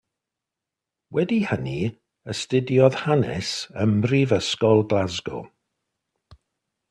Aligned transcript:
Wedi 1.13 1.37
hynny 1.49 1.81
astudiodd 2.33 2.97
Hanes 3.03 3.51
ym 3.83 3.91
Mhrifysgol 4.01 4.79
Glasgow. 4.95 5.43